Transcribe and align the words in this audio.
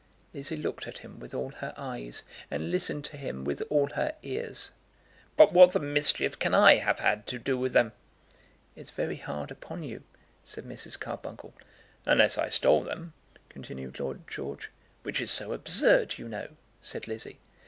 Lizzie 0.33 0.57
looked 0.57 0.87
at 0.87 0.97
him 1.05 1.19
with 1.19 1.31
all 1.35 1.51
her 1.51 1.75
eyes 1.77 2.23
and 2.49 2.71
listened 2.71 3.05
to 3.05 3.17
him 3.17 3.43
with 3.45 3.61
all 3.69 3.89
her 3.91 4.15
ears. 4.23 4.71
"But 5.37 5.53
what 5.53 5.73
the 5.73 5.79
mischief 5.79 6.39
can 6.39 6.55
I 6.55 6.77
have 6.77 6.97
had 6.97 7.27
to 7.27 7.37
do 7.37 7.55
with 7.55 7.73
them?" 7.73 7.91
"It's 8.75 8.89
very 8.89 9.17
hard 9.17 9.51
upon 9.51 9.83
you," 9.83 10.01
said 10.43 10.63
Mrs. 10.63 10.99
Carbuncle. 10.99 11.53
"Unless 12.03 12.39
I 12.39 12.49
stole 12.49 12.83
them," 12.83 13.13
continued 13.47 13.99
Lord 13.99 14.27
George. 14.27 14.71
"Which 15.03 15.21
is 15.21 15.29
so 15.29 15.53
absurd, 15.53 16.17
you 16.17 16.27
know," 16.27 16.47
said 16.81 17.07
Lizzie. 17.07 17.37